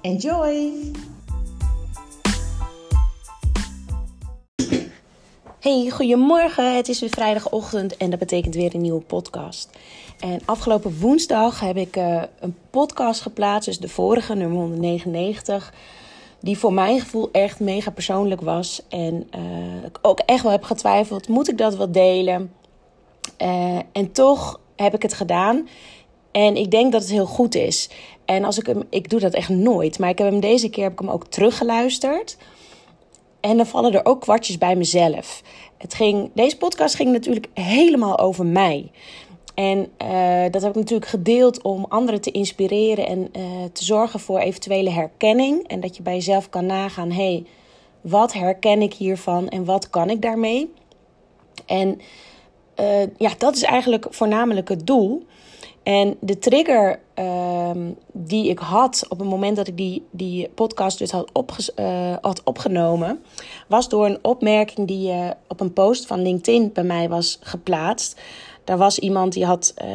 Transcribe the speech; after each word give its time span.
Enjoy! 0.00 0.72
Hey, 5.60 5.90
goedemorgen. 5.90 6.76
Het 6.76 6.88
is 6.88 7.00
weer 7.00 7.10
vrijdagochtend 7.10 7.96
en 7.96 8.10
dat 8.10 8.18
betekent 8.18 8.54
weer 8.54 8.74
een 8.74 8.80
nieuwe 8.80 9.00
podcast. 9.00 9.70
En 10.20 10.40
afgelopen 10.44 11.00
woensdag 11.00 11.60
heb 11.60 11.76
ik 11.76 11.96
uh, 11.96 12.22
een 12.40 12.56
podcast 12.70 13.20
geplaatst, 13.20 13.68
dus 13.68 13.78
de 13.78 13.88
vorige, 13.88 14.34
nummer 14.34 14.58
199, 14.58 15.74
die 16.40 16.58
voor 16.58 16.72
mijn 16.72 17.00
gevoel 17.00 17.28
echt 17.32 17.60
mega 17.60 17.90
persoonlijk 17.90 18.40
was. 18.40 18.82
En 18.88 19.28
uh, 19.36 19.84
ik 19.84 19.98
ook 20.02 20.18
echt 20.18 20.42
wel 20.42 20.52
heb 20.52 20.62
getwijfeld, 20.62 21.28
moet 21.28 21.48
ik 21.48 21.58
dat 21.58 21.76
wel 21.76 21.92
delen? 21.92 22.52
Uh, 23.38 23.78
en 23.92 24.12
toch 24.12 24.60
heb 24.76 24.94
ik 24.94 25.02
het 25.02 25.14
gedaan. 25.14 25.68
En 26.30 26.56
ik 26.56 26.70
denk 26.70 26.92
dat 26.92 27.00
het 27.00 27.10
heel 27.10 27.26
goed 27.26 27.54
is. 27.54 27.90
En 28.28 28.44
als 28.44 28.58
ik 28.58 28.66
hem, 28.66 28.82
ik 28.90 29.10
doe 29.10 29.20
dat 29.20 29.34
echt 29.34 29.48
nooit, 29.48 29.98
maar 29.98 30.08
ik 30.08 30.18
heb 30.18 30.30
hem 30.30 30.40
deze 30.40 30.68
keer 30.68 30.82
heb 30.82 30.92
ik 30.92 30.98
hem 30.98 31.10
ook 31.10 31.26
teruggeluisterd. 31.26 32.36
En 33.40 33.56
dan 33.56 33.66
vallen 33.66 33.92
er 33.92 34.04
ook 34.04 34.20
kwartjes 34.20 34.58
bij 34.58 34.76
mezelf. 34.76 35.42
Het 35.76 35.94
ging, 35.94 36.30
deze 36.34 36.56
podcast 36.56 36.94
ging 36.94 37.12
natuurlijk 37.12 37.46
helemaal 37.54 38.18
over 38.18 38.46
mij. 38.46 38.90
En 39.54 39.78
uh, 39.78 40.42
dat 40.50 40.62
heb 40.62 40.70
ik 40.70 40.76
natuurlijk 40.76 41.10
gedeeld 41.10 41.62
om 41.62 41.86
anderen 41.88 42.20
te 42.20 42.30
inspireren 42.30 43.06
en 43.06 43.18
uh, 43.18 43.42
te 43.72 43.84
zorgen 43.84 44.20
voor 44.20 44.38
eventuele 44.38 44.90
herkenning. 44.90 45.68
En 45.68 45.80
dat 45.80 45.96
je 45.96 46.02
bij 46.02 46.14
jezelf 46.14 46.48
kan 46.48 46.66
nagaan: 46.66 47.10
hé, 47.10 47.32
hey, 47.32 47.44
wat 48.00 48.32
herken 48.32 48.82
ik 48.82 48.94
hiervan 48.94 49.48
en 49.48 49.64
wat 49.64 49.90
kan 49.90 50.10
ik 50.10 50.22
daarmee? 50.22 50.72
En 51.66 52.00
uh, 52.80 53.02
ja, 53.16 53.30
dat 53.38 53.56
is 53.56 53.62
eigenlijk 53.62 54.06
voornamelijk 54.10 54.68
het 54.68 54.86
doel. 54.86 55.26
En 55.88 56.16
de 56.20 56.38
trigger 56.38 57.00
um, 57.14 57.96
die 58.12 58.48
ik 58.48 58.58
had 58.58 59.06
op 59.08 59.18
het 59.18 59.28
moment 59.28 59.56
dat 59.56 59.68
ik 59.68 59.76
die, 59.76 60.06
die 60.10 60.48
podcast 60.48 60.98
dus 60.98 61.10
had, 61.10 61.30
opge 61.32 61.72
uh, 61.76 62.16
had 62.20 62.42
opgenomen, 62.44 63.22
was 63.68 63.88
door 63.88 64.06
een 64.06 64.18
opmerking 64.22 64.86
die 64.86 65.12
uh, 65.12 65.30
op 65.46 65.60
een 65.60 65.72
post 65.72 66.06
van 66.06 66.22
LinkedIn 66.22 66.72
bij 66.72 66.84
mij 66.84 67.08
was 67.08 67.38
geplaatst. 67.42 68.20
Daar 68.64 68.78
was 68.78 68.98
iemand 68.98 69.32
die 69.32 69.44
had 69.44 69.74
uh, 69.84 69.88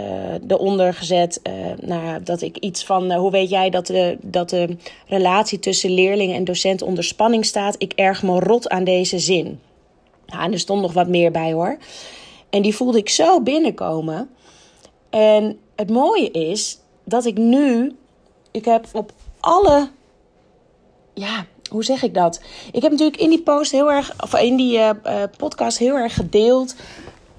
eronder 0.47 0.94
gezet 0.94 1.41
nou, 1.81 2.23
dat 2.23 2.41
ik 2.41 2.57
iets 2.57 2.85
van 2.85 3.13
hoe 3.13 3.31
weet 3.31 3.50
jij 3.50 3.69
dat 3.69 3.88
de, 3.88 4.17
dat 4.22 4.50
de 4.50 4.78
relatie 5.07 5.59
tussen 5.59 5.91
leerling 5.91 6.33
en 6.33 6.44
docent 6.44 6.81
onder 6.81 7.03
spanning 7.03 7.45
staat? 7.45 7.75
Ik 7.78 7.94
erg 7.94 8.23
me 8.23 8.39
rot 8.39 8.69
aan 8.69 8.84
deze 8.84 9.19
zin. 9.19 9.59
Nou, 10.25 10.44
en 10.44 10.51
er 10.51 10.59
stond 10.59 10.81
nog 10.81 10.94
wat 10.94 11.07
meer 11.07 11.31
bij 11.31 11.53
hoor. 11.53 11.78
En 12.50 12.62
die 12.62 12.75
voelde 12.75 12.97
ik 12.97 13.09
zo 13.09 13.41
binnenkomen. 13.41 14.29
En 15.09 15.57
het 15.75 15.89
mooie 15.89 16.31
is 16.31 16.79
dat 17.03 17.25
ik 17.25 17.38
nu, 17.38 17.95
ik 18.51 18.66
heb 18.66 18.88
op 18.91 19.11
alle, 19.39 19.89
ja, 21.13 21.45
hoe 21.69 21.84
zeg 21.84 22.03
ik 22.03 22.13
dat? 22.13 22.41
Ik 22.72 22.81
heb 22.81 22.91
natuurlijk 22.91 23.22
in 23.22 23.29
die 23.29 23.41
post 23.41 23.72
heel 23.72 23.91
erg, 23.91 24.13
of 24.23 24.39
in 24.39 24.56
die 24.56 24.78
uh, 24.78 24.89
podcast 25.38 25.78
heel 25.78 25.95
erg 25.95 26.13
gedeeld 26.13 26.75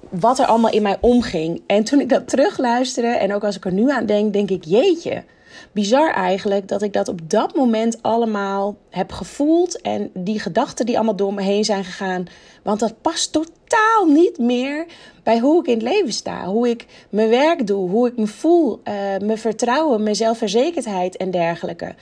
wat 0.09 0.39
er 0.39 0.45
allemaal 0.45 0.71
in 0.71 0.81
mij 0.81 0.97
omging. 1.01 1.61
En 1.67 1.83
toen 1.83 1.99
ik 1.99 2.09
dat 2.09 2.29
terugluisterde 2.29 3.07
en 3.07 3.33
ook 3.33 3.43
als 3.43 3.55
ik 3.55 3.65
er 3.65 3.71
nu 3.71 3.91
aan 3.91 4.05
denk, 4.05 4.33
denk 4.33 4.49
ik, 4.49 4.63
jeetje. 4.63 5.23
Bizar 5.71 6.13
eigenlijk 6.13 6.67
dat 6.67 6.81
ik 6.81 6.93
dat 6.93 7.07
op 7.07 7.29
dat 7.29 7.55
moment 7.55 8.01
allemaal 8.01 8.75
heb 8.89 9.11
gevoeld. 9.11 9.81
En 9.81 10.09
die 10.13 10.39
gedachten 10.39 10.85
die 10.85 10.95
allemaal 10.95 11.15
door 11.15 11.33
me 11.33 11.41
heen 11.41 11.65
zijn 11.65 11.83
gegaan. 11.83 12.25
Want 12.63 12.79
dat 12.79 13.01
past 13.01 13.31
totaal 13.31 14.05
niet 14.05 14.37
meer 14.37 14.85
bij 15.23 15.39
hoe 15.39 15.59
ik 15.59 15.67
in 15.67 15.73
het 15.73 15.83
leven 15.83 16.13
sta. 16.13 16.45
Hoe 16.45 16.69
ik 16.69 16.85
mijn 17.09 17.29
werk 17.29 17.67
doe, 17.67 17.89
hoe 17.89 18.07
ik 18.07 18.17
me 18.17 18.27
voel, 18.27 18.81
uh, 18.83 18.93
mijn 19.21 19.37
vertrouwen, 19.37 20.03
mijn 20.03 20.15
zelfverzekerdheid 20.15 21.17
en 21.17 21.31
dergelijke. 21.31 21.95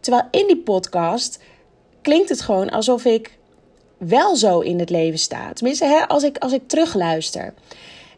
Terwijl 0.00 0.24
in 0.30 0.46
die 0.46 0.58
podcast 0.58 1.38
klinkt 2.02 2.28
het 2.28 2.40
gewoon 2.40 2.70
alsof 2.70 3.04
ik 3.04 3.38
wel 3.98 4.36
zo 4.36 4.60
in 4.60 4.78
het 4.78 4.90
leven 4.90 5.18
sta. 5.18 5.52
Tenminste, 5.52 5.84
hè, 5.84 6.08
als, 6.08 6.22
ik, 6.22 6.38
als 6.38 6.52
ik 6.52 6.68
terugluister. 6.68 7.54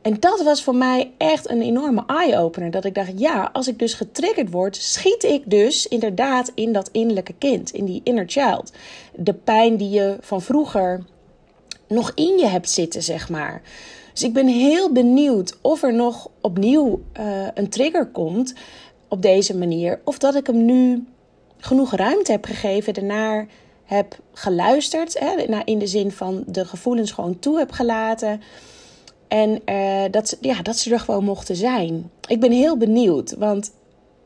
En 0.07 0.17
dat 0.21 0.43
was 0.43 0.63
voor 0.63 0.75
mij 0.75 1.13
echt 1.19 1.51
een 1.51 1.63
enorme 1.63 2.05
eye-opener. 2.07 2.71
Dat 2.71 2.85
ik 2.85 2.95
dacht, 2.95 3.13
ja, 3.17 3.51
als 3.53 3.69
ik 3.69 3.79
dus 3.79 3.95
getriggerd 3.95 4.51
word, 4.51 4.77
schiet 4.77 5.25
ik 5.25 5.43
dus 5.51 5.87
inderdaad 5.87 6.53
in 6.55 6.73
dat 6.73 6.89
innerlijke 6.93 7.35
kind, 7.39 7.71
in 7.71 7.85
die 7.85 8.01
inner 8.05 8.25
child. 8.27 8.73
De 9.15 9.35
pijn 9.35 9.77
die 9.77 9.91
je 9.91 10.17
van 10.21 10.43
vroeger 10.43 11.05
nog 11.89 12.13
in 12.15 12.39
je 12.39 12.47
hebt 12.47 12.71
zitten, 12.71 13.03
zeg 13.03 13.29
maar. 13.29 13.63
Dus 14.13 14.23
ik 14.23 14.33
ben 14.33 14.47
heel 14.47 14.93
benieuwd 14.93 15.59
of 15.61 15.83
er 15.83 15.95
nog 15.95 16.31
opnieuw 16.41 17.01
uh, 17.21 17.47
een 17.55 17.69
trigger 17.69 18.07
komt 18.07 18.55
op 19.09 19.23
deze 19.23 19.57
manier. 19.57 20.01
Of 20.05 20.19
dat 20.19 20.35
ik 20.35 20.47
hem 20.47 20.65
nu 20.65 21.07
genoeg 21.59 21.95
ruimte 21.95 22.33
heb 22.33 22.45
gegeven, 22.45 22.95
daarnaar 22.95 23.47
heb 23.85 24.19
geluisterd. 24.33 25.19
Hè, 25.19 25.61
in 25.65 25.79
de 25.79 25.87
zin 25.87 26.11
van 26.11 26.45
de 26.47 26.65
gevoelens 26.65 27.11
gewoon 27.11 27.39
toe 27.39 27.59
heb 27.59 27.71
gelaten. 27.71 28.41
En 29.29 29.61
uh, 29.67 30.05
dat, 30.11 30.37
ja, 30.41 30.63
dat 30.63 30.77
ze 30.77 30.93
er 30.93 31.01
gewoon 31.01 31.25
mochten 31.25 31.57
zijn. 31.57 32.11
Ik 32.29 32.41
ben 32.41 32.53
heel 32.53 32.77
benieuwd, 32.77 33.35
want 33.39 33.73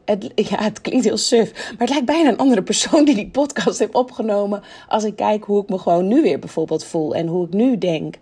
het, 0.05 0.33
ja, 0.51 0.63
het 0.63 0.81
klinkt 0.81 1.05
heel 1.05 1.17
suf. 1.17 1.53
Maar 1.53 1.79
het 1.79 1.89
lijkt 1.89 2.07
bijna 2.07 2.29
een 2.29 2.39
andere 2.39 2.63
persoon 2.63 3.05
die 3.05 3.15
die 3.15 3.31
podcast 3.31 3.79
heeft 3.79 3.95
opgenomen. 3.95 4.63
Als 4.89 5.05
ik 5.05 5.17
kijk 5.17 5.45
hoe 5.45 5.63
ik 5.63 5.69
me 5.69 5.79
gewoon 5.79 6.09
nu 6.09 6.23
weer 6.23 6.39
bijvoorbeeld 6.39 6.85
voel 6.85 7.15
en 7.15 7.27
hoe 7.27 7.47
ik 7.47 7.53
nu 7.53 7.79
denk. 7.79 8.15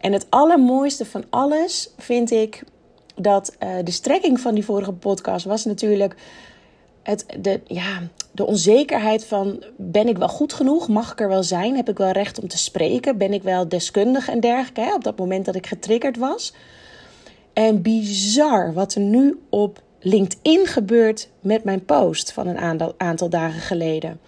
En 0.00 0.12
het 0.12 0.26
allermooiste 0.30 1.04
van 1.04 1.24
alles 1.30 1.90
vind 1.98 2.30
ik 2.30 2.64
dat 3.14 3.56
uh, 3.62 3.68
de 3.84 3.90
strekking 3.90 4.40
van 4.40 4.54
die 4.54 4.64
vorige 4.64 4.92
podcast 4.92 5.44
was 5.44 5.64
natuurlijk 5.64 6.16
het, 7.04 7.26
de, 7.40 7.60
ja, 7.66 8.02
de 8.30 8.46
onzekerheid 8.46 9.24
van 9.24 9.64
ben 9.76 10.08
ik 10.08 10.18
wel 10.18 10.28
goed 10.28 10.52
genoeg? 10.52 10.88
Mag 10.88 11.12
ik 11.12 11.20
er 11.20 11.28
wel 11.28 11.42
zijn? 11.42 11.76
Heb 11.76 11.88
ik 11.88 11.98
wel 11.98 12.10
recht 12.10 12.40
om 12.40 12.48
te 12.48 12.58
spreken? 12.58 13.18
Ben 13.18 13.32
ik 13.32 13.42
wel 13.42 13.68
deskundig 13.68 14.28
en 14.28 14.40
dergelijke? 14.40 14.80
Hè? 14.80 14.94
Op 14.94 15.04
dat 15.04 15.18
moment 15.18 15.44
dat 15.44 15.54
ik 15.54 15.66
getriggerd 15.66 16.16
was. 16.16 16.54
En 17.52 17.82
bizar 17.82 18.72
wat 18.72 18.94
er 18.94 19.00
nu 19.00 19.40
op 19.48 19.82
LinkedIn 20.00 20.66
gebeurt 20.66 21.28
met 21.40 21.64
mijn 21.64 21.84
post 21.84 22.32
van 22.32 22.46
een 22.46 22.94
aantal, 22.96 23.28
dagen 23.28 23.60
geleden. 23.60 24.20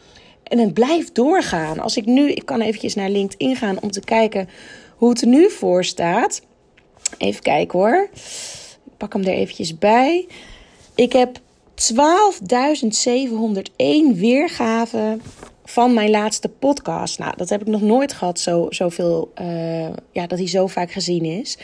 En 0.42 0.58
het 0.58 0.74
blijft 0.74 1.14
doorgaan. 1.14 1.78
Als 1.78 1.96
ik 1.96 2.06
nu, 2.06 2.30
ik 2.32 2.46
kan 2.46 2.60
eventjes 2.60 2.94
naar 2.94 3.10
LinkedIn 3.10 3.56
gaan 3.56 3.82
om 3.82 3.90
te 3.90 4.00
kijken 4.00 4.48
hoe 4.96 5.08
het 5.08 5.20
er 5.20 5.26
nu 5.26 5.50
voor 5.50 5.84
staat. 5.84 6.42
Even 7.18 7.42
kijken 7.42 7.78
hoor. 7.78 8.08
Ik 8.84 8.96
pak 8.96 9.12
hem 9.12 9.22
er 9.22 9.32
eventjes 9.32 9.78
bij. 9.78 10.26
Ik 10.94 11.12
heb 11.12 11.40
12.701 11.76 11.84
weergaven 14.14 15.22
van 15.64 15.94
mijn 15.94 16.10
laatste 16.10 16.48
podcast. 16.48 17.18
Nou, 17.18 17.32
dat 17.36 17.48
heb 17.48 17.60
ik 17.60 17.66
nog 17.66 17.80
nooit 17.80 18.12
gehad, 18.12 18.40
zo, 18.40 18.66
zoveel, 18.68 19.32
uh, 19.40 19.88
ja, 20.12 20.26
dat 20.26 20.38
hij 20.38 20.48
zo 20.48 20.66
vaak 20.66 20.92
gezien 20.92 21.24
is. 21.24 21.58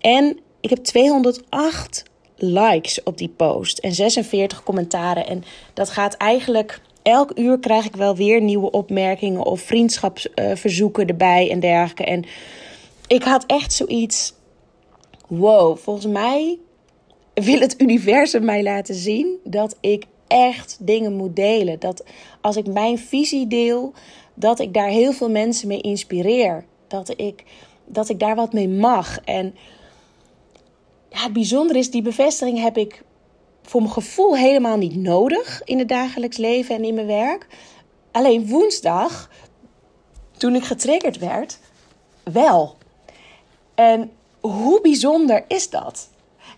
En 0.00 0.38
ik 0.60 0.70
heb 0.70 0.78
208 0.84 2.02
likes 2.36 3.02
op 3.02 3.18
die 3.18 3.28
post 3.28 3.78
en 3.78 3.94
46 3.94 4.62
commentaren. 4.62 5.26
En 5.26 5.44
dat 5.74 5.90
gaat 5.90 6.14
eigenlijk. 6.14 6.80
Elk 7.02 7.38
uur 7.38 7.58
krijg 7.58 7.84
ik 7.84 7.96
wel 7.96 8.16
weer 8.16 8.40
nieuwe 8.40 8.70
opmerkingen 8.70 9.44
of 9.44 9.60
vriendschapsverzoeken 9.60 11.06
erbij 11.06 11.50
en 11.50 11.60
dergelijke. 11.60 12.04
En 12.04 12.24
ik 13.06 13.22
had 13.22 13.44
echt 13.46 13.72
zoiets. 13.72 14.34
Wow, 15.26 15.78
volgens 15.78 16.06
mij 16.06 16.58
wil 17.42 17.60
het 17.60 17.80
universum 17.80 18.44
mij 18.44 18.62
laten 18.62 18.94
zien 18.94 19.38
dat 19.44 19.76
ik 19.80 20.04
echt 20.26 20.76
dingen 20.80 21.12
moet 21.12 21.36
delen. 21.36 21.78
Dat 21.78 22.04
als 22.40 22.56
ik 22.56 22.66
mijn 22.66 22.98
visie 22.98 23.46
deel, 23.46 23.92
dat 24.34 24.58
ik 24.58 24.74
daar 24.74 24.88
heel 24.88 25.12
veel 25.12 25.30
mensen 25.30 25.68
mee 25.68 25.80
inspireer. 25.80 26.64
Dat 26.86 27.12
ik, 27.16 27.44
dat 27.84 28.08
ik 28.08 28.18
daar 28.18 28.36
wat 28.36 28.52
mee 28.52 28.68
mag. 28.68 29.20
En 29.24 29.54
ja, 31.08 31.22
het 31.22 31.32
bijzondere 31.32 31.78
is, 31.78 31.90
die 31.90 32.02
bevestiging 32.02 32.60
heb 32.60 32.76
ik 32.76 33.02
voor 33.62 33.80
mijn 33.80 33.92
gevoel 33.92 34.36
helemaal 34.36 34.76
niet 34.76 34.96
nodig 34.96 35.62
in 35.64 35.78
het 35.78 35.88
dagelijks 35.88 36.36
leven 36.36 36.74
en 36.74 36.84
in 36.84 36.94
mijn 36.94 37.06
werk. 37.06 37.46
Alleen 38.10 38.48
woensdag 38.48 39.30
toen 40.36 40.54
ik 40.54 40.64
getriggerd 40.64 41.18
werd, 41.18 41.58
wel. 42.22 42.76
En 43.74 44.10
hoe 44.40 44.80
bijzonder 44.80 45.44
is 45.48 45.70
dat? 45.70 46.08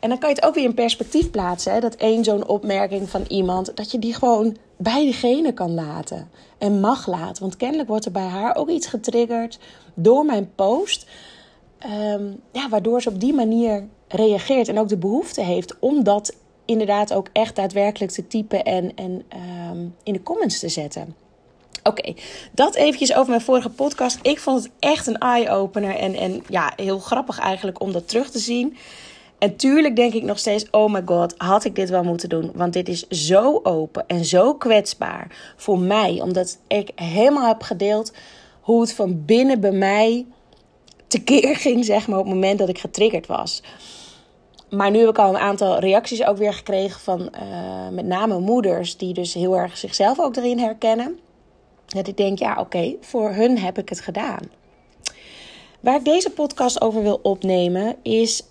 En 0.01 0.09
dan 0.09 0.19
kan 0.19 0.29
je 0.29 0.35
het 0.35 0.45
ook 0.45 0.55
weer 0.55 0.65
in 0.65 0.75
perspectief 0.75 1.31
plaatsen. 1.31 1.73
Hè? 1.73 1.81
Dat 1.81 1.95
één 1.95 2.25
zo'n 2.25 2.47
opmerking 2.47 3.11
van 3.11 3.25
iemand, 3.29 3.77
dat 3.77 3.91
je 3.91 3.99
die 3.99 4.15
gewoon 4.15 4.57
bij 4.77 5.03
diegene 5.03 5.53
kan 5.53 5.75
laten. 5.75 6.31
En 6.59 6.81
mag 6.81 7.07
laten. 7.07 7.43
Want 7.43 7.57
kennelijk 7.57 7.89
wordt 7.89 8.05
er 8.05 8.13
bij 8.13 8.27
haar 8.27 8.57
ook 8.57 8.69
iets 8.69 8.87
getriggerd 8.87 9.59
door 9.95 10.25
mijn 10.25 10.51
post. 10.55 11.07
Ehm, 11.79 12.33
ja, 12.53 12.69
waardoor 12.69 13.03
ze 13.03 13.09
op 13.09 13.21
die 13.21 13.35
manier 13.35 13.89
reageert 14.09 14.69
en 14.69 14.79
ook 14.79 14.89
de 14.89 14.97
behoefte 14.97 15.43
heeft 15.43 15.79
om 15.79 16.05
dat 16.05 16.37
inderdaad 16.65 17.13
ook 17.13 17.29
echt 17.33 17.57
daadwerkelijk 17.57 18.13
te 18.13 18.27
typen 18.27 18.65
en, 18.65 18.95
en 18.95 19.23
ehm, 19.29 19.87
in 20.03 20.13
de 20.13 20.23
comments 20.23 20.59
te 20.59 20.69
zetten. 20.69 21.15
Oké, 21.83 22.15
dat 22.53 22.75
eventjes 22.75 23.15
over 23.15 23.29
mijn 23.29 23.41
vorige 23.41 23.71
podcast. 23.71 24.19
Ik 24.23 24.39
vond 24.39 24.63
het 24.63 24.73
echt 24.79 25.07
een 25.07 25.19
eye-opener 25.19 25.97
en, 25.97 26.15
en 26.15 26.43
ja, 26.49 26.73
heel 26.77 26.99
grappig 26.99 27.39
eigenlijk 27.39 27.81
om 27.81 27.93
dat 27.93 28.09
terug 28.09 28.31
te 28.31 28.39
zien. 28.39 28.77
En 29.41 29.57
tuurlijk 29.57 29.97
denk 29.97 30.15
ik 30.15 30.23
nog 30.23 30.39
steeds: 30.39 30.71
oh 30.71 30.93
my 30.93 31.03
god, 31.05 31.35
had 31.37 31.65
ik 31.65 31.75
dit 31.75 31.91
wel 31.91 32.03
moeten 32.03 32.29
doen? 32.29 32.51
Want 32.55 32.73
dit 32.73 32.89
is 32.89 33.09
zo 33.09 33.61
open 33.63 34.05
en 34.07 34.25
zo 34.25 34.55
kwetsbaar 34.55 35.55
voor 35.57 35.79
mij, 35.79 36.21
omdat 36.21 36.59
ik 36.67 36.91
helemaal 36.95 37.47
heb 37.47 37.63
gedeeld 37.63 38.13
hoe 38.61 38.81
het 38.81 38.93
van 38.93 39.25
binnen 39.25 39.61
bij 39.61 39.73
mij 39.73 40.27
tekeer 41.07 41.57
ging, 41.57 41.85
zeg 41.85 42.09
maar, 42.09 42.19
op 42.19 42.25
het 42.25 42.35
moment 42.35 42.59
dat 42.59 42.69
ik 42.69 42.79
getriggerd 42.79 43.27
was. 43.27 43.63
Maar 44.71 44.91
nu 44.91 44.99
heb 44.99 45.09
ik 45.09 45.19
al 45.19 45.29
een 45.29 45.41
aantal 45.41 45.79
reacties 45.79 46.25
ook 46.25 46.37
weer 46.37 46.55
gekregen 46.55 47.01
van 47.01 47.21
uh, 47.21 47.89
met 47.91 48.07
name 48.07 48.39
moeders, 48.39 48.97
die 48.97 49.15
dus 49.15 49.35
heel 49.35 49.57
erg 49.57 49.77
zichzelf 49.77 50.21
ook 50.21 50.37
erin 50.37 50.59
herkennen. 50.59 51.19
Dat 51.87 52.09
ik 52.09 52.17
denk, 52.17 52.39
ja, 52.39 52.61
oké, 52.61 52.97
voor 53.01 53.31
hun 53.31 53.59
heb 53.59 53.79
ik 53.79 53.89
het 53.89 54.01
gedaan. 54.01 54.51
Waar 55.81 55.97
ik 55.97 56.05
deze 56.05 56.31
podcast 56.31 56.81
over 56.81 57.03
wil 57.03 57.21
opnemen 57.23 57.97
is 58.03 58.43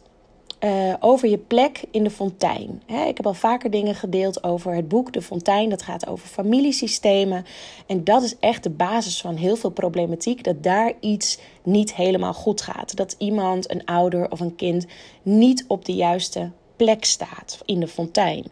uh, 0.60 0.94
over 1.00 1.30
je 1.30 1.38
plek 1.38 1.84
in 1.92 2.04
de 2.04 2.10
fontein. 2.10 2.82
ik 2.88 3.18
heb 3.18 3.26
al 3.26 3.34
vaker 3.34 3.72
dingen 3.72 3.96
gedeeld 3.96 4.44
over 4.44 4.76
het 4.76 4.88
boek 4.88 5.14
De 5.14 5.22
Fontein. 5.22 5.70
Dat 5.70 5.82
gaat 5.82 6.08
over 6.08 6.28
familiesystemen. 6.28 7.46
En 7.88 8.04
dat 8.04 8.24
is 8.24 8.36
echt 8.40 8.64
de 8.64 8.70
basis 8.70 9.22
van 9.22 9.36
heel 9.36 9.56
veel 9.56 9.70
problematiek. 9.70 10.44
Dat 10.44 10.64
daar 10.64 10.94
iets 11.00 11.40
niet 11.64 11.96
helemaal 11.96 12.34
goed 12.34 12.62
gaat. 12.62 12.96
Dat 12.96 13.16
iemand, 13.18 13.72
een 13.72 13.86
ouder 13.86 14.32
of 14.32 14.40
een 14.40 14.56
kind, 14.56 14.86
niet 15.22 15.66
op 15.68 15.86
de 15.86 15.94
juiste 15.94 16.52
plek 16.76 17.06
staat 17.06 17.60
in 17.66 17.80
de 17.80 17.88
fontein. 17.88 18.46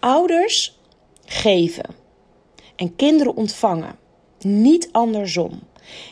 Ouders 0.00 0.78
geven 1.24 1.94
en 2.76 2.96
kinderen 2.96 3.36
ontvangen. 3.36 3.98
Niet 4.38 4.88
andersom. 4.92 5.60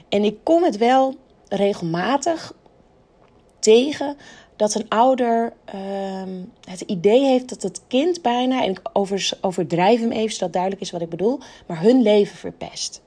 En 0.08 0.25
ik 0.25 0.37
kom 0.43 0.62
het 0.62 0.76
wel 0.76 1.14
regelmatig 1.49 2.52
tegen 3.58 4.17
dat 4.56 4.75
een 4.75 4.89
ouder 4.89 5.53
ehm, 5.65 6.43
het 6.69 6.81
idee 6.81 7.25
heeft 7.25 7.49
dat 7.49 7.62
het 7.62 7.83
kind 7.89 8.23
bijna, 8.23 8.65
en 8.65 8.71
ik 8.71 8.81
overdrijf 9.41 10.01
hem 10.01 10.12
even 10.12 10.35
zodat 10.35 10.53
duidelijk 10.53 10.83
is 10.83 10.91
wat 10.91 11.03
ik 11.03 11.09
bedoel, 11.09 11.39
maar 11.67 11.81
hun 11.81 12.03
leven 12.03 12.37
verpest. 12.37 13.03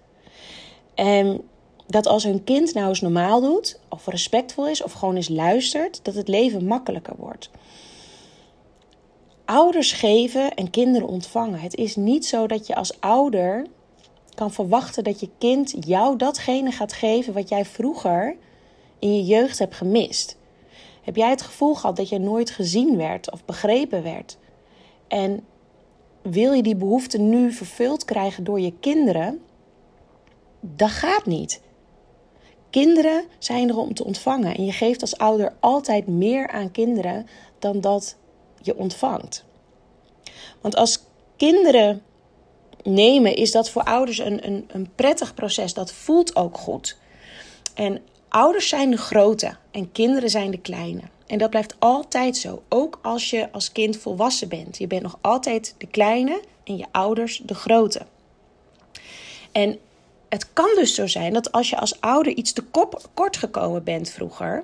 En 0.95 1.41
dat 1.87 2.07
als 2.07 2.23
hun 2.23 2.43
kind 2.43 2.73
nou 2.73 2.87
eens 2.87 3.01
normaal 3.01 3.41
doet, 3.41 3.79
of 3.89 4.07
respectvol 4.07 4.67
is, 4.67 4.83
of 4.83 4.91
gewoon 4.93 5.15
eens 5.15 5.29
luistert, 5.29 5.99
dat 6.03 6.15
het 6.15 6.27
leven 6.27 6.65
makkelijker 6.65 7.15
wordt. 7.17 7.49
Ouders 9.45 9.91
geven 9.91 10.53
en 10.53 10.69
kinderen 10.69 11.07
ontvangen. 11.07 11.59
Het 11.59 11.75
is 11.75 11.95
niet 11.95 12.25
zo 12.25 12.47
dat 12.47 12.67
je 12.67 12.75
als 12.75 12.99
ouder 13.01 13.65
kan 14.35 14.51
verwachten 14.51 15.03
dat 15.03 15.19
je 15.19 15.29
kind 15.37 15.75
jou 15.79 16.17
datgene 16.17 16.71
gaat 16.71 16.93
geven 16.93 17.33
wat 17.33 17.49
jij 17.49 17.65
vroeger 17.65 18.35
in 18.99 19.15
je 19.15 19.23
jeugd 19.23 19.59
hebt 19.59 19.75
gemist. 19.75 20.37
Heb 21.07 21.15
jij 21.15 21.29
het 21.29 21.41
gevoel 21.41 21.75
gehad 21.75 21.95
dat 21.95 22.09
je 22.09 22.19
nooit 22.19 22.49
gezien 22.49 22.97
werd 22.97 23.31
of 23.31 23.45
begrepen 23.45 24.03
werd? 24.03 24.37
En 25.07 25.45
wil 26.21 26.53
je 26.53 26.63
die 26.63 26.75
behoefte 26.75 27.17
nu 27.17 27.51
vervuld 27.51 28.05
krijgen 28.05 28.43
door 28.43 28.59
je 28.59 28.73
kinderen? 28.79 29.41
Dat 30.59 30.89
gaat 30.89 31.25
niet. 31.25 31.61
Kinderen 32.69 33.23
zijn 33.37 33.69
er 33.69 33.77
om 33.77 33.93
te 33.93 34.03
ontvangen 34.03 34.55
en 34.55 34.65
je 34.65 34.71
geeft 34.71 35.01
als 35.01 35.17
ouder 35.17 35.53
altijd 35.59 36.07
meer 36.07 36.47
aan 36.47 36.71
kinderen 36.71 37.27
dan 37.59 37.81
dat 37.81 38.17
je 38.61 38.77
ontvangt. 38.77 39.45
Want 40.61 40.75
als 40.75 41.03
kinderen 41.35 42.01
nemen, 42.83 43.35
is 43.35 43.51
dat 43.51 43.69
voor 43.69 43.83
ouders 43.83 44.17
een, 44.17 44.47
een, 44.47 44.65
een 44.67 44.89
prettig 44.95 45.33
proces. 45.33 45.73
Dat 45.73 45.91
voelt 45.91 46.35
ook 46.35 46.57
goed. 46.57 46.97
En 47.73 48.01
Ouders 48.37 48.69
zijn 48.69 48.91
de 48.91 48.97
grote 48.97 49.55
en 49.71 49.91
kinderen 49.91 50.29
zijn 50.29 50.51
de 50.51 50.59
kleine. 50.59 51.01
En 51.27 51.37
dat 51.37 51.49
blijft 51.49 51.75
altijd 51.79 52.37
zo, 52.37 52.63
ook 52.69 52.99
als 53.01 53.29
je 53.29 53.51
als 53.51 53.71
kind 53.71 53.97
volwassen 53.97 54.49
bent. 54.49 54.77
Je 54.77 54.87
bent 54.87 55.01
nog 55.01 55.17
altijd 55.21 55.75
de 55.77 55.87
kleine 55.87 56.41
en 56.63 56.77
je 56.77 56.85
ouders 56.91 57.41
de 57.45 57.53
grote. 57.53 58.01
En 59.51 59.79
het 60.29 60.53
kan 60.53 60.69
dus 60.75 60.95
zo 60.95 61.07
zijn 61.07 61.33
dat 61.33 61.51
als 61.51 61.69
je 61.69 61.77
als 61.77 62.01
ouder 62.01 62.33
iets 62.33 62.53
te 62.53 62.63
kort 63.13 63.37
gekomen 63.37 63.83
bent 63.83 64.09
vroeger, 64.09 64.63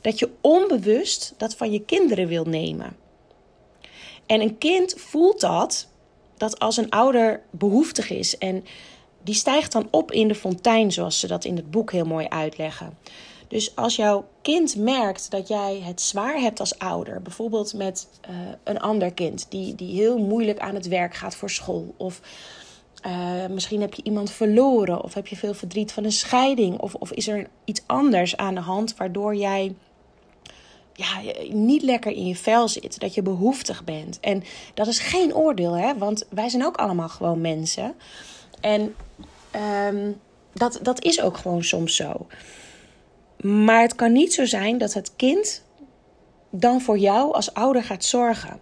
dat 0.00 0.18
je 0.18 0.30
onbewust 0.40 1.34
dat 1.36 1.54
van 1.54 1.72
je 1.72 1.84
kinderen 1.84 2.28
wil 2.28 2.44
nemen. 2.44 2.96
En 4.26 4.40
een 4.40 4.58
kind 4.58 4.94
voelt 4.96 5.40
dat, 5.40 5.88
dat 6.36 6.58
als 6.58 6.76
een 6.76 6.90
ouder 6.90 7.42
behoeftig 7.50 8.10
is 8.10 8.38
en 8.38 8.64
die 9.22 9.34
stijgt 9.34 9.72
dan 9.72 9.88
op 9.90 10.12
in 10.12 10.28
de 10.28 10.34
fontein, 10.34 10.92
zoals 10.92 11.20
ze 11.20 11.26
dat 11.26 11.44
in 11.44 11.56
het 11.56 11.70
boek 11.70 11.92
heel 11.92 12.04
mooi 12.04 12.26
uitleggen. 12.28 12.98
Dus 13.48 13.76
als 13.76 13.96
jouw 13.96 14.24
kind 14.42 14.76
merkt 14.76 15.30
dat 15.30 15.48
jij 15.48 15.80
het 15.84 16.00
zwaar 16.00 16.40
hebt 16.40 16.60
als 16.60 16.78
ouder, 16.78 17.22
bijvoorbeeld 17.22 17.74
met 17.74 18.08
uh, 18.30 18.36
een 18.64 18.80
ander 18.80 19.12
kind 19.12 19.46
die, 19.48 19.74
die 19.74 19.94
heel 19.94 20.18
moeilijk 20.18 20.58
aan 20.58 20.74
het 20.74 20.88
werk 20.88 21.14
gaat 21.14 21.34
voor 21.34 21.50
school, 21.50 21.94
of 21.96 22.20
uh, 23.06 23.46
misschien 23.50 23.80
heb 23.80 23.94
je 23.94 24.02
iemand 24.02 24.30
verloren, 24.30 25.02
of 25.02 25.14
heb 25.14 25.26
je 25.26 25.36
veel 25.36 25.54
verdriet 25.54 25.92
van 25.92 26.04
een 26.04 26.12
scheiding, 26.12 26.78
of, 26.78 26.94
of 26.94 27.12
is 27.12 27.28
er 27.28 27.48
iets 27.64 27.82
anders 27.86 28.36
aan 28.36 28.54
de 28.54 28.60
hand 28.60 28.96
waardoor 28.96 29.34
jij 29.34 29.74
ja, 30.94 31.20
niet 31.48 31.82
lekker 31.82 32.12
in 32.12 32.26
je 32.26 32.36
vel 32.36 32.68
zit, 32.68 33.00
dat 33.00 33.14
je 33.14 33.22
behoeftig 33.22 33.84
bent. 33.84 34.20
En 34.20 34.42
dat 34.74 34.86
is 34.86 34.98
geen 34.98 35.34
oordeel, 35.34 35.72
hè? 35.76 35.98
want 35.98 36.24
wij 36.30 36.48
zijn 36.48 36.64
ook 36.64 36.76
allemaal 36.76 37.08
gewoon 37.08 37.40
mensen. 37.40 37.94
En 38.62 38.94
um, 39.88 40.20
dat, 40.52 40.78
dat 40.82 41.04
is 41.04 41.20
ook 41.20 41.36
gewoon 41.36 41.64
soms 41.64 41.96
zo. 41.96 42.26
Maar 43.40 43.80
het 43.80 43.94
kan 43.94 44.12
niet 44.12 44.34
zo 44.34 44.44
zijn 44.44 44.78
dat 44.78 44.92
het 44.92 45.16
kind 45.16 45.62
dan 46.50 46.80
voor 46.80 46.98
jou 46.98 47.34
als 47.34 47.54
ouder 47.54 47.82
gaat 47.82 48.04
zorgen. 48.04 48.60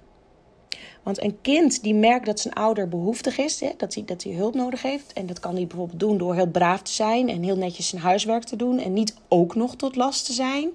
Want 1.02 1.23
een 1.23 1.40
kind 1.40 1.83
die 1.83 1.95
merkt 1.95 2.26
dat 2.26 2.40
zijn 2.40 2.54
ouder 2.54 2.88
behoeftig 2.88 3.38
is, 3.38 3.61
hè, 3.61 3.71
dat, 3.76 3.95
hij, 3.95 4.04
dat 4.04 4.23
hulp 4.23 4.54
nodig 4.54 4.83
heeft. 4.83 5.12
En 5.12 5.26
dat 5.26 5.40
kan 5.40 5.54
hij 5.54 5.66
bijvoorbeeld 5.66 6.00
doen 6.00 6.19
door 6.19 6.35
heel 6.35 6.47
braaf 6.47 6.83
te 6.83 6.92
zijn 6.92 7.28
en 7.28 7.42
heel 7.42 7.57
netjes 7.57 7.88
zijn 7.88 8.02
huiswerk 8.02 8.45
te 8.45 8.57
doen 8.57 8.78
en 8.78 8.92
niet 8.92 9.14
ook 9.28 9.54
nog 9.54 9.76
tot 9.76 9.97
last 9.97 10.26
te 10.26 10.33
zijn. 10.33 10.71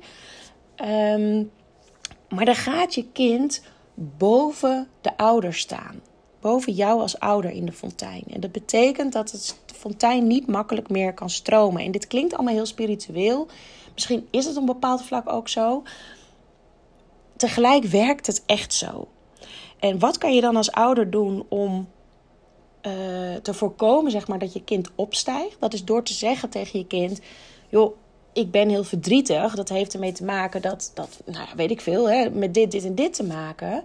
Um, 1.20 1.52
maar 2.30 2.46
dan 2.46 2.56
gaat 2.56 2.96
je 2.96 3.06
kind 3.12 3.62
boven 3.94 4.88
de 5.02 5.18
ouder 5.18 5.54
staan 5.54 6.02
boven 6.46 6.74
jou 6.74 7.02
als 7.02 7.20
ouder 7.20 7.52
in 7.52 7.66
de 7.66 7.72
fontein. 7.72 8.24
En 8.30 8.40
dat 8.40 8.52
betekent 8.52 9.14
dat 9.14 9.32
het, 9.32 9.60
fontein 9.66 10.28
niet 10.28 10.48
makkelijk 10.48 10.90
meer 10.90 11.14
kan 11.14 11.30
stromen. 11.30 11.84
En 11.84 11.92
dit 11.92 12.08
klinkt 12.08 12.34
allemaal 12.34 12.54
heel 12.54 12.66
spiritueel. 12.66 13.48
Misschien 13.94 14.28
is 14.30 14.46
het 14.46 14.54
op 14.56 14.60
een 14.60 14.66
bepaald 14.66 15.02
vlak 15.02 15.30
ook 15.30 15.50
zo. 15.50 15.84
Tegelijk 17.36 17.84
werkt 17.84 18.28
het 18.28 18.44
echt 18.46 18.74
zo. 18.74 19.08
En 19.80 20.00
wat 20.00 20.18
kan 20.18 20.34
je 20.34 20.42
dan 20.42 20.56
als 20.56 20.72
ouder 20.72 21.10
doen 21.10 21.46
om 21.50 21.88
uh, 22.82 22.92
te 23.42 23.54
voorkomen 23.54 24.12
zeg 24.12 24.28
maar, 24.28 24.40
dat 24.40 24.54
je 24.54 24.64
kind 24.64 24.90
opstijgt? 24.96 25.56
Dat 25.60 25.74
is 25.74 25.86
door 25.86 26.04
te 26.04 26.14
zeggen 26.14 26.50
tegen 26.50 26.80
je 26.80 26.88
kind: 26.88 27.20
joh, 27.70 27.96
ik 28.34 28.52
ben 28.52 28.70
heel 28.70 28.84
verdrietig. 28.84 29.56
Dat 29.56 29.70
heeft 29.70 29.94
ermee 29.94 30.12
te 30.12 30.26
maken 30.26 30.62
dat, 30.62 30.92
dat 30.94 31.22
nou, 31.26 31.48
weet 31.56 31.72
ik 31.72 31.82
veel, 31.82 32.10
hè, 32.10 32.30
met 32.30 32.54
dit, 32.54 32.72
dit 32.72 32.86
en 32.86 32.96
dit 32.96 33.14
te 33.14 33.24
maken 33.24 33.84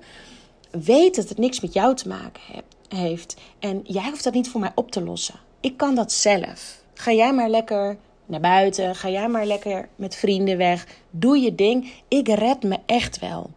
weet 0.71 1.15
dat 1.15 1.29
het 1.29 1.39
niks 1.39 1.61
met 1.61 1.73
jou 1.73 1.95
te 1.95 2.09
maken 2.09 2.43
heeft. 2.89 3.37
En 3.59 3.81
jij 3.85 4.09
hoeft 4.09 4.25
dat 4.25 4.35
niet 4.35 4.49
voor 4.49 4.61
mij 4.61 4.73
op 4.75 4.91
te 4.91 5.03
lossen. 5.03 5.35
Ik 5.61 5.77
kan 5.77 5.95
dat 5.95 6.13
zelf. 6.13 6.83
Ga 6.95 7.13
jij 7.13 7.33
maar 7.33 7.49
lekker 7.49 7.97
naar 8.27 8.41
buiten. 8.41 8.95
Ga 8.95 9.09
jij 9.09 9.29
maar 9.29 9.47
lekker 9.47 9.89
met 9.97 10.17
vrienden 10.17 10.57
weg. 10.57 10.87
Doe 11.11 11.39
je 11.39 11.55
ding. 11.55 11.93
Ik 12.09 12.29
red 12.29 12.63
me 12.63 12.79
echt 12.87 13.19
wel. 13.19 13.51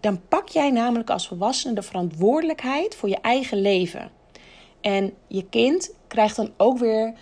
Dan 0.00 0.20
pak 0.28 0.48
jij 0.48 0.70
namelijk 0.70 1.10
als 1.10 1.28
volwassene 1.28 1.74
de 1.74 1.82
verantwoordelijkheid 1.82 2.94
voor 2.94 3.08
je 3.08 3.20
eigen 3.20 3.60
leven. 3.60 4.10
En 4.80 5.12
je 5.26 5.48
kind 5.48 5.94
krijgt 6.06 6.36
dan 6.36 6.50
ook 6.56 6.78
weer 6.78 7.14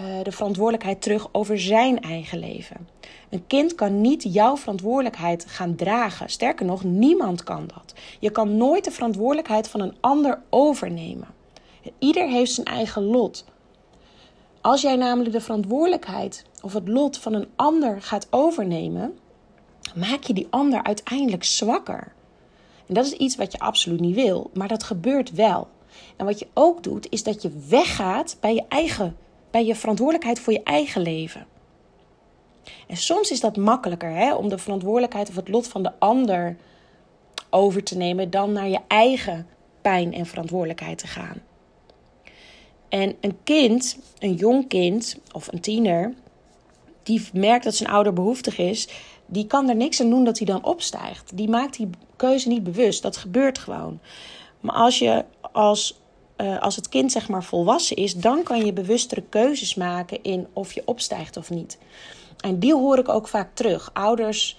uh, 0.00 0.22
de 0.22 0.32
verantwoordelijkheid 0.32 1.02
terug 1.02 1.28
over 1.32 1.60
zijn 1.60 2.00
eigen 2.00 2.38
leven. 2.38 2.88
Een 3.30 3.46
kind 3.46 3.74
kan 3.74 4.00
niet 4.00 4.22
jouw 4.22 4.56
verantwoordelijkheid 4.56 5.44
gaan 5.48 5.74
dragen. 5.74 6.30
Sterker 6.30 6.66
nog, 6.66 6.84
niemand 6.84 7.42
kan 7.42 7.66
dat. 7.66 7.94
Je 8.20 8.30
kan 8.30 8.56
nooit 8.56 8.84
de 8.84 8.90
verantwoordelijkheid 8.90 9.68
van 9.68 9.80
een 9.80 9.94
ander 10.00 10.42
overnemen. 10.50 11.28
Ieder 11.98 12.28
heeft 12.28 12.52
zijn 12.52 12.66
eigen 12.66 13.02
lot. 13.02 13.44
Als 14.60 14.80
jij 14.80 14.96
namelijk 14.96 15.32
de 15.32 15.40
verantwoordelijkheid 15.40 16.44
of 16.62 16.72
het 16.72 16.88
lot 16.88 17.18
van 17.18 17.32
een 17.32 17.48
ander 17.56 18.02
gaat 18.02 18.26
overnemen, 18.30 19.18
maak 19.94 20.22
je 20.22 20.32
die 20.32 20.46
ander 20.50 20.82
uiteindelijk 20.82 21.44
zwakker. 21.44 22.12
En 22.86 22.94
dat 22.94 23.04
is 23.04 23.12
iets 23.12 23.36
wat 23.36 23.52
je 23.52 23.58
absoluut 23.58 24.00
niet 24.00 24.14
wil, 24.14 24.50
maar 24.54 24.68
dat 24.68 24.82
gebeurt 24.82 25.30
wel. 25.32 25.68
En 26.16 26.26
wat 26.26 26.38
je 26.38 26.46
ook 26.54 26.82
doet, 26.82 27.06
is 27.10 27.22
dat 27.22 27.42
je 27.42 27.50
weggaat 27.68 28.36
bij 28.40 28.54
je 28.54 28.64
eigen, 28.68 29.16
bij 29.54 29.64
je 29.64 29.74
verantwoordelijkheid 29.74 30.40
voor 30.40 30.52
je 30.52 30.62
eigen 30.62 31.02
leven. 31.02 31.46
En 32.86 32.96
soms 32.96 33.30
is 33.30 33.40
dat 33.40 33.56
makkelijker 33.56 34.10
hè, 34.10 34.34
om 34.34 34.48
de 34.48 34.58
verantwoordelijkheid 34.58 35.28
of 35.28 35.36
het 35.36 35.48
lot 35.48 35.68
van 35.68 35.82
de 35.82 35.92
ander 35.98 36.56
over 37.50 37.82
te 37.82 37.96
nemen 37.96 38.30
dan 38.30 38.52
naar 38.52 38.68
je 38.68 38.80
eigen 38.88 39.46
pijn 39.82 40.14
en 40.14 40.26
verantwoordelijkheid 40.26 40.98
te 40.98 41.06
gaan. 41.06 41.42
En 42.88 43.16
een 43.20 43.38
kind, 43.44 43.98
een 44.18 44.34
jong 44.34 44.68
kind 44.68 45.18
of 45.32 45.52
een 45.52 45.60
tiener, 45.60 46.14
die 47.02 47.28
merkt 47.32 47.64
dat 47.64 47.74
zijn 47.74 47.90
ouder 47.90 48.12
behoeftig 48.12 48.58
is, 48.58 48.88
die 49.26 49.46
kan 49.46 49.68
er 49.68 49.76
niks 49.76 50.00
aan 50.00 50.10
doen 50.10 50.24
dat 50.24 50.38
hij 50.38 50.46
dan 50.46 50.64
opstijgt. 50.64 51.36
Die 51.36 51.48
maakt 51.48 51.76
die 51.76 51.90
keuze 52.16 52.48
niet 52.48 52.64
bewust. 52.64 53.02
Dat 53.02 53.16
gebeurt 53.16 53.58
gewoon. 53.58 54.00
Maar 54.60 54.74
als 54.74 54.98
je 54.98 55.24
als, 55.52 56.00
uh, 56.36 56.60
als 56.60 56.76
het 56.76 56.88
kind 56.88 57.12
zeg 57.12 57.28
maar 57.28 57.44
volwassen 57.44 57.96
is, 57.96 58.14
dan 58.14 58.42
kan 58.42 58.64
je 58.64 58.72
bewustere 58.72 59.22
keuzes 59.28 59.74
maken 59.74 60.22
in 60.22 60.46
of 60.52 60.72
je 60.72 60.82
opstijgt 60.84 61.36
of 61.36 61.50
niet. 61.50 61.78
En 62.40 62.58
die 62.58 62.74
hoor 62.74 62.98
ik 62.98 63.08
ook 63.08 63.28
vaak 63.28 63.54
terug. 63.54 63.90
Ouders 63.92 64.58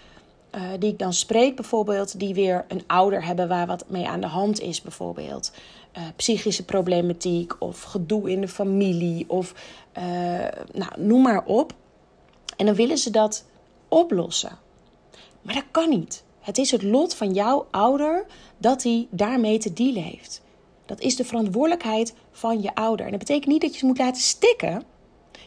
uh, 0.55 0.61
die 0.79 0.91
ik 0.91 0.99
dan 0.99 1.13
spreek, 1.13 1.55
bijvoorbeeld, 1.55 2.19
die 2.19 2.33
weer 2.33 2.65
een 2.67 2.83
ouder 2.87 3.25
hebben 3.25 3.47
waar 3.47 3.67
wat 3.67 3.85
mee 3.87 4.07
aan 4.07 4.21
de 4.21 4.27
hand 4.27 4.59
is, 4.59 4.81
bijvoorbeeld. 4.81 5.51
Uh, 5.97 6.03
psychische 6.15 6.65
problematiek 6.65 7.61
of 7.61 7.81
gedoe 7.81 8.31
in 8.31 8.41
de 8.41 8.47
familie 8.47 9.29
of 9.29 9.53
nou, 10.73 10.91
noem 10.97 11.21
maar 11.21 11.45
op. 11.45 11.73
En 12.57 12.65
dan 12.65 12.75
willen 12.75 12.97
ze 12.97 13.09
dat 13.09 13.45
oplossen. 13.87 14.57
Maar 15.41 15.53
dat 15.53 15.63
kan 15.71 15.89
niet. 15.89 16.23
Het 16.39 16.57
is 16.57 16.71
het 16.71 16.83
lot 16.83 17.15
van 17.15 17.33
jouw 17.33 17.67
ouder 17.71 18.25
dat 18.57 18.83
hij 18.83 19.07
daarmee 19.09 19.57
te 19.57 19.73
dealen 19.73 20.03
heeft. 20.03 20.41
Dat 20.85 21.01
is 21.01 21.15
de 21.15 21.25
verantwoordelijkheid 21.25 22.13
van 22.31 22.61
je 22.61 22.75
ouder. 22.75 23.05
En 23.05 23.11
dat 23.11 23.19
betekent 23.19 23.51
niet 23.51 23.61
dat 23.61 23.73
je 23.73 23.79
ze 23.79 23.85
moet 23.85 23.97
laten 23.97 24.21
stikken. 24.21 24.83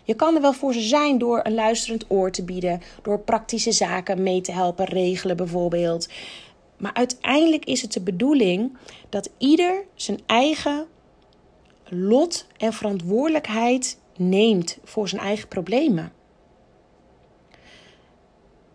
Je 0.04 0.14
kan 0.14 0.35
er 0.35 0.40
wel 0.40 0.52
voor 0.52 0.73
ze 0.73 0.80
zijn 0.80 1.18
door 1.18 1.40
een 1.42 1.54
luisterend 1.54 2.04
oor 2.09 2.30
te 2.30 2.45
bieden, 2.45 2.80
door 3.02 3.18
praktische 3.18 3.73
zaken 3.73 4.23
mee 4.23 4.40
te 4.40 4.52
helpen 4.52 4.85
regelen 4.85 5.37
bijvoorbeeld. 5.37 6.09
Maar 6.76 6.95
uiteindelijk 6.95 7.64
is 7.64 7.83
het 7.83 7.92
de 7.92 8.00
bedoeling 8.00 8.76
dat 9.09 9.30
ieder 9.38 9.85
zijn 9.95 10.21
eigen 10.26 10.87
lot 11.88 12.47
en 12.57 12.73
verantwoordelijkheid 12.73 13.99
neemt 14.16 14.78
voor 14.85 15.09
zijn 15.09 15.23
eigen 15.23 15.49
problemen. 15.49 16.12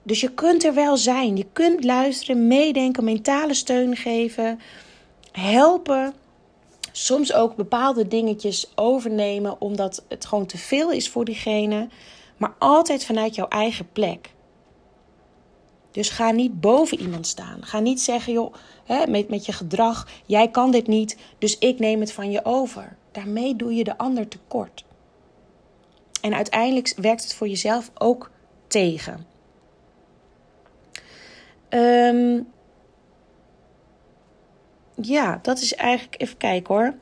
Dus 0.03 0.21
je 0.21 0.33
kunt 0.33 0.63
er 0.63 0.73
wel 0.73 0.97
zijn. 0.97 1.37
Je 1.37 1.45
kunt 1.53 1.83
luisteren, 1.83 2.47
meedenken, 2.47 3.03
mentale 3.03 3.53
steun 3.53 3.95
geven, 3.95 4.59
helpen. 5.31 6.13
Soms 6.95 7.33
ook 7.33 7.55
bepaalde 7.55 8.07
dingetjes 8.07 8.71
overnemen 8.75 9.61
omdat 9.61 10.03
het 10.07 10.25
gewoon 10.25 10.45
te 10.45 10.57
veel 10.57 10.91
is 10.91 11.09
voor 11.09 11.25
diegene. 11.25 11.87
Maar 12.37 12.55
altijd 12.59 13.05
vanuit 13.05 13.35
jouw 13.35 13.47
eigen 13.47 13.91
plek. 13.91 14.29
Dus 15.91 16.09
ga 16.09 16.31
niet 16.31 16.61
boven 16.61 16.99
iemand 16.99 17.27
staan. 17.27 17.63
Ga 17.65 17.79
niet 17.79 18.01
zeggen, 18.01 18.33
joh, 18.33 18.53
hè, 18.83 19.07
met, 19.07 19.29
met 19.29 19.45
je 19.45 19.51
gedrag, 19.51 20.07
jij 20.25 20.47
kan 20.49 20.71
dit 20.71 20.87
niet, 20.87 21.17
dus 21.37 21.57
ik 21.57 21.79
neem 21.79 21.99
het 21.99 22.11
van 22.11 22.31
je 22.31 22.45
over. 22.45 22.95
Daarmee 23.11 23.55
doe 23.55 23.75
je 23.75 23.83
de 23.83 23.97
ander 23.97 24.27
tekort. 24.27 24.83
En 26.21 26.33
uiteindelijk 26.33 26.93
werkt 26.95 27.23
het 27.23 27.33
voor 27.33 27.47
jezelf 27.47 27.91
ook 27.93 28.31
tegen. 28.67 29.25
Um, 31.69 32.52
ja, 34.95 35.39
dat 35.41 35.61
is 35.61 35.75
eigenlijk. 35.75 36.21
Even 36.21 36.37
kijken 36.37 36.75
hoor. 36.75 36.93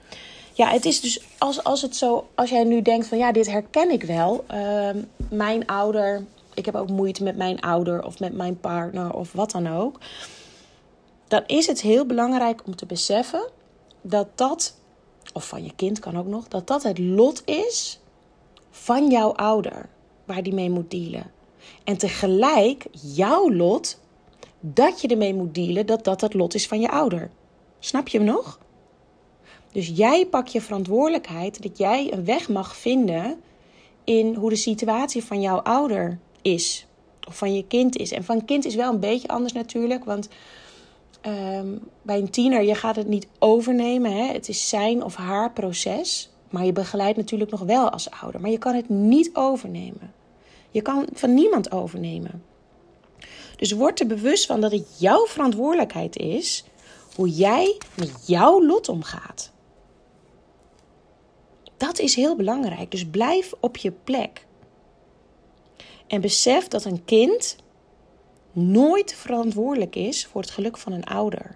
Ja, 0.53 0.69
het 0.69 0.86
is 0.86 1.01
dus 1.01 1.21
als, 1.38 1.63
als 1.63 1.81
het 1.81 1.95
zo. 1.95 2.27
Als 2.36 2.50
jij 2.50 2.63
nu 2.63 2.81
denkt 2.81 3.07
van 3.07 3.17
ja, 3.17 3.31
dit 3.31 3.51
herken 3.51 3.91
ik 3.91 4.03
wel. 4.03 4.45
Um, 4.53 5.10
mijn 5.29 5.67
ouder. 5.67 6.25
Ik 6.53 6.65
heb 6.65 6.75
ook 6.75 6.89
moeite 6.89 7.24
met 7.24 7.38
mijn 7.38 7.60
ouder 7.60 8.03
of 8.05 8.19
met 8.19 8.33
mijn 8.33 8.60
partner 8.60 9.13
of 9.13 9.31
wat 9.31 9.51
dan 9.51 9.67
ook. 9.67 10.00
Dan 11.27 11.43
is 11.45 11.67
het 11.67 11.81
heel 11.81 12.05
belangrijk 12.05 12.62
om 12.65 12.75
te 12.75 12.86
beseffen 12.86 13.50
dat 14.01 14.27
dat. 14.36 14.79
Of 15.33 15.48
van 15.48 15.63
je 15.63 15.71
kind 15.75 16.00
kan 16.00 16.17
ook 16.17 16.27
nog. 16.27 16.48
Dat 16.48 16.67
dat 16.67 16.83
het 16.83 17.00
lot 17.00 17.41
is 17.45 18.00
van 18.69 19.10
jouw 19.10 19.33
ouder. 19.33 19.89
Waar 20.25 20.43
die 20.43 20.53
mee 20.53 20.69
moet 20.69 20.91
dealen. 20.91 21.31
En 21.83 21.98
tegelijk 21.98 22.86
jouw 22.91 23.51
lot 23.51 24.00
dat 24.60 25.01
je 25.01 25.07
ermee 25.07 25.33
moet 25.33 25.55
dealen 25.55 25.86
dat 25.86 26.03
dat 26.03 26.21
het 26.21 26.33
lot 26.33 26.53
is 26.53 26.67
van 26.67 26.79
je 26.79 26.89
ouder. 26.89 27.29
Snap 27.83 28.07
je 28.07 28.17
hem 28.17 28.27
nog? 28.27 28.59
Dus 29.71 29.91
jij 29.95 30.25
pak 30.25 30.47
je 30.47 30.61
verantwoordelijkheid 30.61 31.61
dat 31.61 31.77
jij 31.77 32.13
een 32.13 32.25
weg 32.25 32.50
mag 32.50 32.75
vinden 32.75 33.41
in 34.03 34.33
hoe 34.33 34.50
de 34.50 34.55
situatie 34.55 35.23
van 35.23 35.41
jouw 35.41 35.57
ouder 35.57 36.19
is. 36.41 36.85
Of 37.27 37.38
van 37.38 37.55
je 37.55 37.67
kind 37.67 37.97
is. 37.97 38.11
En 38.11 38.23
van 38.23 38.45
kind 38.45 38.65
is 38.65 38.75
wel 38.75 38.93
een 38.93 39.00
beetje 39.00 39.27
anders 39.27 39.53
natuurlijk. 39.53 40.05
Want 40.05 40.29
um, 41.27 41.79
bij 42.01 42.17
een 42.17 42.29
tiener, 42.29 42.63
je 42.63 42.75
gaat 42.75 42.95
het 42.95 43.07
niet 43.07 43.27
overnemen. 43.39 44.11
Hè? 44.11 44.33
Het 44.33 44.50
is 44.50 44.69
zijn 44.69 45.03
of 45.03 45.15
haar 45.15 45.51
proces. 45.51 46.29
Maar 46.50 46.65
je 46.65 46.73
begeleidt 46.73 47.17
natuurlijk 47.17 47.51
nog 47.51 47.61
wel 47.61 47.89
als 47.89 48.09
ouder. 48.09 48.41
Maar 48.41 48.50
je 48.50 48.57
kan 48.57 48.75
het 48.75 48.89
niet 48.89 49.29
overnemen. 49.33 50.13
Je 50.71 50.81
kan 50.81 51.07
van 51.13 51.33
niemand 51.33 51.71
overnemen. 51.71 52.43
Dus 53.57 53.71
word 53.71 54.00
er 54.00 54.07
bewust 54.07 54.45
van 54.45 54.61
dat 54.61 54.71
het 54.71 55.00
jouw 55.00 55.25
verantwoordelijkheid 55.25 56.17
is 56.17 56.63
hoe 57.15 57.30
jij 57.30 57.77
met 57.98 58.27
jouw 58.27 58.65
lot 58.65 58.89
omgaat. 58.89 59.51
Dat 61.77 62.00
is 62.00 62.15
heel 62.15 62.36
belangrijk. 62.36 62.91
Dus 62.91 63.06
blijf 63.06 63.53
op 63.60 63.77
je 63.77 63.91
plek. 63.91 64.46
En 66.08 66.22
besef 66.22 66.68
dat 66.68 66.86
een 66.86 67.06
kind 67.06 67.56
nooit 68.51 69.13
verantwoordelijk 69.13 69.96
is 69.96 70.25
voor 70.25 70.41
het 70.41 70.51
geluk 70.51 70.77
van 70.77 70.91
een 70.91 71.06
ouder. 71.06 71.56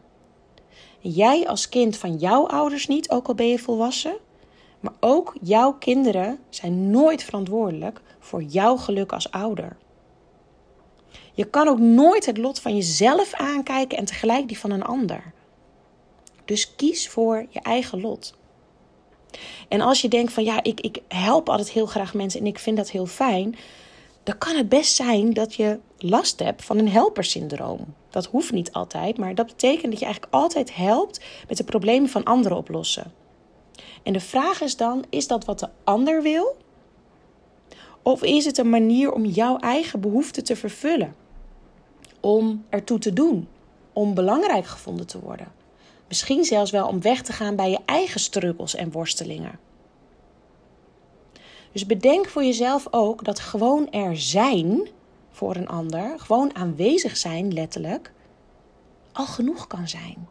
Jij 0.99 1.47
als 1.47 1.69
kind 1.69 1.97
van 1.97 2.17
jouw 2.17 2.47
ouders 2.47 2.87
niet, 2.87 3.09
ook 3.09 3.27
al 3.27 3.35
ben 3.35 3.47
je 3.47 3.59
volwassen. 3.59 4.17
Maar 4.79 4.93
ook 4.99 5.35
jouw 5.41 5.73
kinderen 5.73 6.39
zijn 6.49 6.89
nooit 6.89 7.23
verantwoordelijk 7.23 8.01
voor 8.19 8.43
jouw 8.43 8.75
geluk 8.75 9.13
als 9.13 9.31
ouder. 9.31 9.77
Je 11.33 11.45
kan 11.45 11.67
ook 11.67 11.79
nooit 11.79 12.25
het 12.25 12.37
lot 12.37 12.59
van 12.59 12.75
jezelf 12.75 13.33
aankijken 13.33 13.97
en 13.97 14.05
tegelijk 14.05 14.47
die 14.47 14.59
van 14.59 14.71
een 14.71 14.83
ander. 14.83 15.33
Dus 16.45 16.75
kies 16.75 17.09
voor 17.09 17.45
je 17.49 17.59
eigen 17.59 18.01
lot. 18.01 18.33
En 19.67 19.81
als 19.81 20.01
je 20.01 20.07
denkt 20.07 20.33
van 20.33 20.43
ja, 20.43 20.63
ik, 20.63 20.81
ik 20.81 21.01
help 21.07 21.49
altijd 21.49 21.69
heel 21.69 21.85
graag 21.85 22.13
mensen 22.13 22.39
en 22.39 22.45
ik 22.45 22.59
vind 22.59 22.77
dat 22.77 22.89
heel 22.89 23.05
fijn, 23.05 23.55
dan 24.23 24.37
kan 24.37 24.55
het 24.55 24.69
best 24.69 24.95
zijn 24.95 25.33
dat 25.33 25.53
je 25.53 25.79
last 25.97 26.39
hebt 26.39 26.65
van 26.65 26.77
een 26.77 26.89
helpersyndroom. 26.89 27.93
Dat 28.09 28.25
hoeft 28.25 28.51
niet 28.51 28.71
altijd, 28.71 29.17
maar 29.17 29.35
dat 29.35 29.45
betekent 29.45 29.91
dat 29.91 29.99
je 29.99 30.05
eigenlijk 30.05 30.33
altijd 30.33 30.75
helpt 30.75 31.21
met 31.47 31.57
de 31.57 31.63
problemen 31.63 32.09
van 32.09 32.23
anderen 32.23 32.57
oplossen. 32.57 33.13
En 34.03 34.13
de 34.13 34.19
vraag 34.19 34.61
is 34.61 34.77
dan: 34.77 35.05
is 35.09 35.27
dat 35.27 35.45
wat 35.45 35.59
de 35.59 35.69
ander 35.83 36.21
wil? 36.21 36.57
Of 38.01 38.23
is 38.23 38.45
het 38.45 38.57
een 38.57 38.69
manier 38.69 39.11
om 39.11 39.25
jouw 39.25 39.57
eigen 39.57 39.99
behoeften 39.99 40.43
te 40.43 40.55
vervullen? 40.55 41.15
om 42.25 42.65
ertoe 42.69 42.99
te 42.99 43.13
doen, 43.13 43.47
om 43.93 44.13
belangrijk 44.13 44.65
gevonden 44.65 45.07
te 45.07 45.19
worden. 45.19 45.47
Misschien 46.07 46.43
zelfs 46.43 46.71
wel 46.71 46.87
om 46.87 47.01
weg 47.01 47.21
te 47.21 47.33
gaan 47.33 47.55
bij 47.55 47.69
je 47.69 47.79
eigen 47.85 48.19
struggles 48.19 48.75
en 48.75 48.91
worstelingen. 48.91 49.59
Dus 51.71 51.85
bedenk 51.85 52.27
voor 52.27 52.43
jezelf 52.43 52.87
ook 52.91 53.23
dat 53.23 53.39
gewoon 53.39 53.91
er 53.91 54.17
zijn 54.17 54.87
voor 55.31 55.55
een 55.55 55.67
ander, 55.67 56.19
gewoon 56.19 56.55
aanwezig 56.55 57.17
zijn 57.17 57.53
letterlijk, 57.53 58.11
al 59.11 59.25
genoeg 59.25 59.67
kan 59.67 59.87
zijn. 59.87 60.27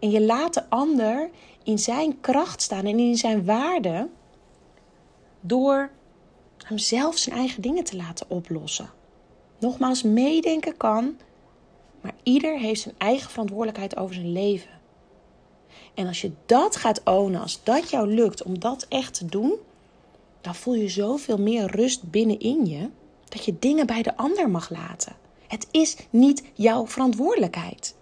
En 0.00 0.10
je 0.10 0.20
laat 0.20 0.54
de 0.54 0.68
ander 0.68 1.30
in 1.62 1.78
zijn 1.78 2.20
kracht 2.20 2.62
staan 2.62 2.84
en 2.84 2.98
in 2.98 3.16
zijn 3.16 3.44
waarde 3.44 4.08
door 5.40 5.90
hem 6.64 6.78
zelf 6.78 7.18
zijn 7.18 7.36
eigen 7.36 7.62
dingen 7.62 7.84
te 7.84 7.96
laten 7.96 8.30
oplossen. 8.30 8.90
Nogmaals, 9.58 10.02
meedenken 10.02 10.76
kan, 10.76 11.16
maar 12.00 12.14
ieder 12.22 12.58
heeft 12.58 12.80
zijn 12.80 12.94
eigen 12.98 13.30
verantwoordelijkheid 13.30 13.96
over 13.96 14.14
zijn 14.14 14.32
leven. 14.32 14.73
En 15.94 16.06
als 16.06 16.20
je 16.20 16.32
dat 16.46 16.76
gaat 16.76 17.02
ownen, 17.04 17.40
als 17.40 17.60
dat 17.62 17.90
jou 17.90 18.14
lukt 18.14 18.42
om 18.42 18.58
dat 18.58 18.86
echt 18.88 19.14
te 19.14 19.26
doen, 19.26 19.54
dan 20.40 20.54
voel 20.54 20.74
je 20.74 20.88
zoveel 20.88 21.38
meer 21.38 21.66
rust 21.66 22.10
binnenin 22.10 22.66
je 22.66 22.90
dat 23.28 23.44
je 23.44 23.58
dingen 23.58 23.86
bij 23.86 24.02
de 24.02 24.16
ander 24.16 24.50
mag 24.50 24.70
laten. 24.70 25.16
Het 25.46 25.66
is 25.70 25.96
niet 26.10 26.42
jouw 26.54 26.86
verantwoordelijkheid. 26.86 27.94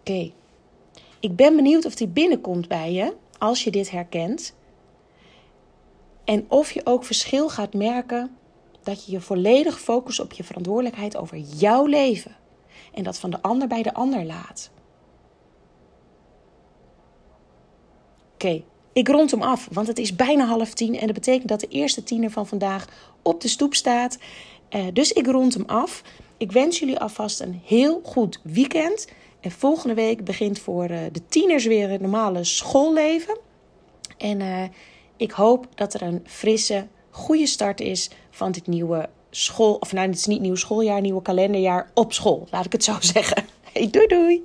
Oké, 0.00 0.32
ik 1.20 1.36
ben 1.36 1.56
benieuwd 1.56 1.84
of 1.84 1.94
die 1.94 2.08
binnenkomt 2.08 2.68
bij 2.68 2.92
je 2.92 3.14
als 3.38 3.64
je 3.64 3.70
dit 3.70 3.90
herkent. 3.90 4.54
En 6.24 6.44
of 6.48 6.72
je 6.72 6.86
ook 6.86 7.04
verschil 7.04 7.48
gaat 7.48 7.74
merken 7.74 8.36
dat 8.82 9.04
je 9.04 9.12
je 9.12 9.20
volledig 9.20 9.80
focust 9.80 10.20
op 10.20 10.32
je 10.32 10.44
verantwoordelijkheid 10.44 11.16
over 11.16 11.38
jouw 11.38 11.86
leven. 11.86 12.36
En 12.94 13.02
dat 13.02 13.18
van 13.18 13.30
de 13.30 13.42
ander 13.42 13.68
bij 13.68 13.82
de 13.82 13.94
ander 13.94 14.24
laat. 14.24 14.70
Oké, 18.34 18.62
ik 18.92 19.08
rond 19.08 19.30
hem 19.30 19.42
af, 19.42 19.68
want 19.72 19.86
het 19.86 19.98
is 19.98 20.16
bijna 20.16 20.44
half 20.44 20.74
tien. 20.74 20.98
En 20.98 21.06
dat 21.06 21.14
betekent 21.14 21.48
dat 21.48 21.60
de 21.60 21.68
eerste 21.68 22.02
tiener 22.02 22.30
van 22.30 22.46
vandaag 22.46 22.86
op 23.22 23.40
de 23.40 23.48
stoep 23.48 23.74
staat. 23.74 24.18
Uh, 24.70 24.84
dus 24.92 25.12
ik 25.12 25.26
rond 25.26 25.54
hem 25.54 25.64
af. 25.66 26.02
Ik 26.36 26.52
wens 26.52 26.78
jullie 26.78 26.98
alvast 26.98 27.40
een 27.40 27.60
heel 27.64 28.00
goed 28.04 28.40
weekend. 28.42 29.08
En 29.40 29.50
volgende 29.50 29.94
week 29.94 30.24
begint 30.24 30.58
voor 30.58 30.90
uh, 30.90 30.98
de 31.12 31.26
tieners 31.26 31.64
weer 31.64 31.90
het 31.90 32.00
normale 32.00 32.44
schoolleven. 32.44 33.38
En 34.18 34.40
uh, 34.40 34.62
ik 35.16 35.30
hoop 35.30 35.66
dat 35.74 35.94
er 35.94 36.02
een 36.02 36.20
frisse, 36.24 36.86
goede 37.10 37.46
start 37.46 37.80
is 37.80 38.10
van 38.30 38.52
dit 38.52 38.66
nieuwe 38.66 39.08
school. 39.36 39.74
Of 39.74 39.92
nou, 39.92 40.06
het 40.06 40.16
is 40.16 40.26
niet 40.26 40.40
nieuw 40.40 40.54
schooljaar, 40.54 41.00
nieuwe 41.00 41.22
kalenderjaar 41.22 41.90
op 41.94 42.12
school. 42.12 42.46
Laat 42.50 42.64
ik 42.64 42.72
het 42.72 42.84
zo 42.84 42.96
zeggen. 43.14 43.44
Hey, 43.72 43.90
doei 43.90 44.06
doei! 44.06 44.44